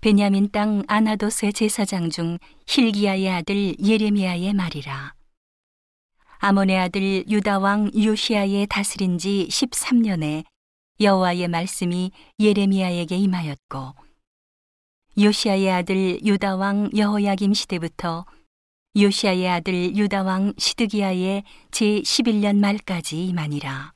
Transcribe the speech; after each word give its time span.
베냐민 0.00 0.50
땅 0.50 0.82
아나도스의 0.86 1.52
제사장 1.52 2.10
중 2.10 2.38
힐기야의 2.66 3.28
아들 3.30 3.78
예레미야의 3.80 4.52
말이라. 4.52 5.14
아몬의 6.38 6.78
아들 6.78 7.24
유다 7.28 7.58
왕 7.58 7.90
요시아의 7.94 8.66
다스린 8.68 9.18
지 9.18 9.48
13년에 9.50 10.44
여호와의 11.00 11.48
말씀이 11.48 12.12
예레미야에게 12.38 13.16
임하였고 13.16 13.94
요시아의 15.18 15.70
아들 15.70 16.24
유다 16.24 16.56
왕 16.56 16.90
여호야김 16.94 17.54
시대부터 17.54 18.26
요시아의 18.96 19.48
아들 19.48 19.96
유다 19.96 20.22
왕 20.22 20.52
시드기야의 20.58 21.42
제 21.70 21.84
11년 21.86 22.58
말까지 22.58 23.26
임하니라. 23.26 23.92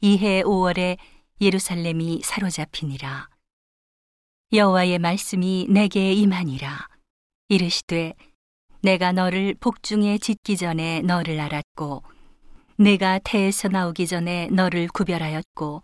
이해 0.00 0.42
5월에 0.42 0.98
예루살렘이 1.40 2.20
사로잡히니라. 2.22 3.33
여호와의 4.52 4.98
말씀이 4.98 5.66
내게 5.68 6.12
임하니라. 6.12 6.88
이르시되 7.48 8.14
내가 8.82 9.12
너를 9.12 9.54
복중에 9.58 10.18
짓기 10.18 10.56
전에 10.56 11.00
너를 11.00 11.40
알았고 11.40 12.02
내가 12.76 13.18
태에서 13.18 13.68
나오기 13.68 14.06
전에 14.06 14.48
너를 14.48 14.88
구별하였고 14.88 15.82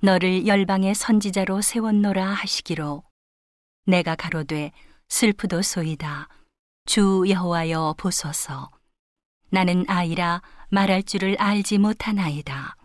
너를 0.00 0.46
열방의 0.46 0.94
선지자로 0.94 1.60
세웠노라 1.60 2.24
하시기로. 2.24 3.02
내가 3.86 4.14
가로되 4.14 4.70
슬프도 5.08 5.62
소이다. 5.62 6.28
주 6.86 7.24
여호와여 7.28 7.94
보소서. 7.98 8.70
나는 9.50 9.84
아이라 9.88 10.42
말할 10.68 11.02
줄을 11.02 11.36
알지 11.38 11.78
못하나이다. 11.78 12.76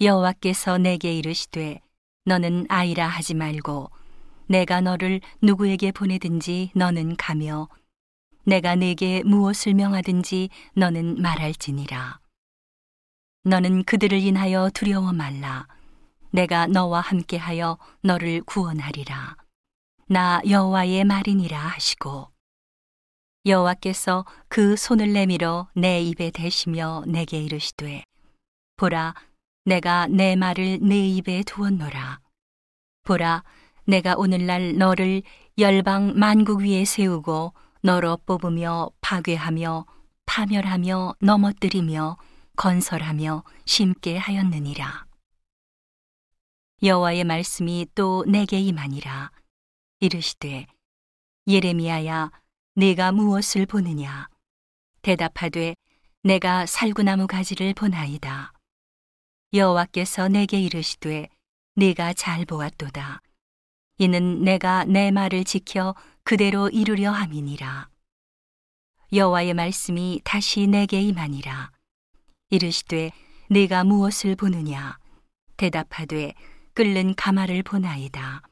여호와께서 0.00 0.78
내게 0.78 1.14
이르시되 1.14 1.80
너는 2.26 2.66
아이라 2.68 3.06
하지 3.06 3.34
말고 3.34 3.88
내가 4.48 4.80
너를 4.80 5.20
누구에게 5.42 5.92
보내든지 5.92 6.72
너는 6.74 7.16
가며 7.16 7.68
내가 8.44 8.74
네게 8.74 9.22
무엇을 9.24 9.74
명하든지 9.74 10.50
너는 10.74 11.22
말할지니라. 11.22 12.18
너는 13.44 13.84
그들을 13.84 14.18
인하여 14.18 14.70
두려워 14.74 15.12
말라. 15.12 15.68
내가 16.32 16.66
너와 16.66 17.00
함께하여 17.00 17.78
너를 18.02 18.42
구원하리라. 18.42 19.36
나 20.08 20.40
여호와의 20.48 21.04
말이니라 21.04 21.58
하시고 21.58 22.28
여호와께서 23.46 24.24
그 24.48 24.76
손을 24.76 25.12
내밀어 25.12 25.68
내 25.74 26.00
입에 26.02 26.32
대시며 26.32 27.04
내게 27.06 27.38
이르시되 27.38 28.02
보라 28.76 29.14
내가 29.66 30.06
내 30.06 30.36
말을 30.36 30.78
내 30.80 30.96
입에 31.08 31.42
두었노라. 31.42 32.20
보라 33.02 33.42
내가 33.84 34.14
오늘날 34.16 34.76
너를 34.78 35.22
열방 35.58 36.12
만국 36.14 36.60
위에 36.60 36.84
세우고 36.84 37.52
너로 37.82 38.18
뽑으며 38.18 38.90
파괴하며 39.00 39.84
파멸하며 40.24 41.16
넘어뜨리며 41.20 42.16
건설하며 42.54 43.42
심게 43.64 44.16
하였느니라. 44.16 45.04
여호와의 46.84 47.24
말씀이 47.24 47.88
또 47.96 48.24
내게 48.28 48.60
임하니라. 48.60 49.32
이르시되 49.98 50.68
예레미야야 51.48 52.30
네가 52.76 53.10
무엇을 53.10 53.66
보느냐? 53.66 54.28
대답하되 55.02 55.74
내가 56.22 56.66
살구나무 56.66 57.26
가지를 57.26 57.74
보나이다. 57.74 58.52
여호와께서 59.52 60.28
내게 60.28 60.60
이르시되 60.60 61.28
네가 61.76 62.14
잘 62.14 62.44
보았도다. 62.44 63.20
이는 63.98 64.42
내가 64.42 64.84
내 64.84 65.10
말을 65.10 65.44
지켜 65.44 65.94
그대로 66.24 66.68
이루려 66.68 67.12
함이니라. 67.12 67.88
여호와의 69.12 69.54
말씀이 69.54 70.20
다시 70.24 70.66
내게 70.66 71.00
임하니라. 71.00 71.70
이르시되 72.50 73.12
네가 73.48 73.84
무엇을 73.84 74.34
보느냐? 74.34 74.98
대답하되 75.56 76.34
끓는 76.74 77.14
가마를 77.14 77.62
보나이다. 77.62 78.42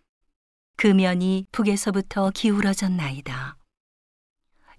그 0.76 0.86
면이 0.86 1.46
북에서부터 1.50 2.30
기울어졌나이다. 2.30 3.56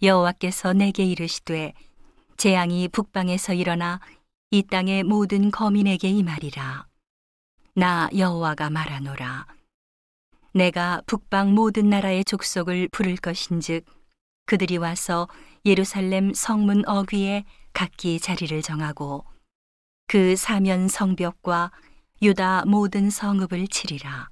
여호와께서 0.01 0.73
내게 0.73 1.03
이르시되 1.03 1.73
재앙이 2.37 2.87
북방에서 2.87 3.53
일어나 3.53 3.99
이 4.55 4.63
땅의 4.63 5.03
모든 5.03 5.51
거민에게 5.51 6.07
임하리라. 6.07 6.87
나 7.73 8.09
여호와가 8.15 8.69
말하노라. 8.69 9.47
내가 10.53 11.01
북방 11.05 11.53
모든 11.53 11.89
나라의 11.89 12.23
족속을 12.23 12.87
부를 12.87 13.17
것인즉 13.17 13.83
그들이 14.45 14.77
와서 14.77 15.27
예루살렘 15.65 16.33
성문 16.33 16.87
어귀에 16.87 17.43
각기 17.73 18.17
자리를 18.17 18.61
정하고 18.61 19.25
그 20.07 20.37
사면 20.37 20.87
성벽과 20.87 21.73
유다 22.21 22.63
모든 22.65 23.09
성읍을 23.09 23.67
치리라. 23.67 24.29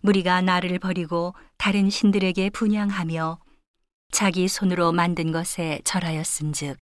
무리가 0.00 0.40
나를 0.40 0.78
버리고 0.78 1.34
다른 1.58 1.90
신들에게 1.90 2.48
분양하며 2.48 3.40
자기 4.10 4.48
손으로 4.48 4.92
만든 4.92 5.32
것에 5.32 5.82
절하였은즉 5.84 6.78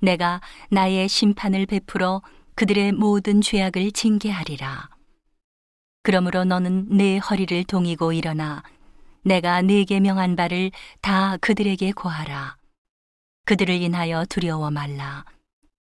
내가 0.00 0.40
나의 0.70 1.08
심판을 1.08 1.66
베풀어 1.66 2.22
그들의 2.54 2.92
모든 2.92 3.40
죄악을 3.40 3.92
징계하리라. 3.92 4.88
그러므로 6.02 6.44
너는 6.44 6.88
내 6.90 7.18
허리를 7.18 7.64
동이고 7.64 8.12
일어나 8.12 8.62
내가 9.22 9.60
네게 9.60 10.00
명한 10.00 10.36
바를 10.36 10.70
다 11.00 11.36
그들에게 11.38 11.92
고하라. 11.92 12.56
그들을 13.44 13.74
인하여 13.74 14.24
두려워 14.26 14.70
말라. 14.70 15.24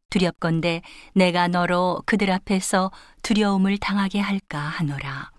두렵건대 0.10 0.82
내가 1.14 1.48
너로 1.48 2.02
그들 2.06 2.32
앞에서 2.32 2.92
두려움을 3.22 3.78
당하게 3.78 4.20
할까 4.20 4.60
하노라. 4.60 5.32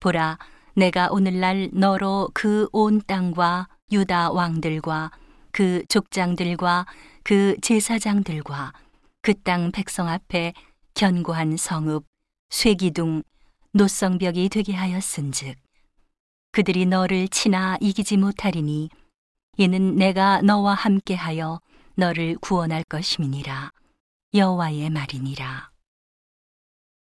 보라, 0.00 0.38
내가 0.74 1.08
오늘날 1.10 1.70
너로 1.72 2.30
그 2.34 2.68
온 2.72 3.00
땅과 3.06 3.68
유다 3.92 4.32
왕들과 4.32 5.10
그 5.56 5.82
족장들과 5.88 6.84
그 7.24 7.56
제사장들과 7.62 8.74
그 9.22 9.32
땅 9.32 9.72
백성 9.72 10.06
앞에 10.06 10.52
견고한 10.92 11.56
성읍, 11.56 12.04
쇠기둥, 12.50 13.22
노성벽이 13.72 14.50
되게 14.50 14.74
하였은즉 14.74 15.56
그들이 16.52 16.84
너를 16.84 17.28
치나 17.28 17.78
이기지 17.80 18.18
못하리니 18.18 18.90
이는 19.56 19.96
내가 19.96 20.42
너와 20.42 20.74
함께하여 20.74 21.60
너를 21.94 22.36
구원할 22.42 22.84
것임이니라. 22.84 23.72
여호와의 24.34 24.90
말이니라 24.90 25.70